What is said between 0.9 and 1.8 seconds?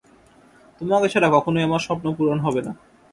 ছাড়া কখনোই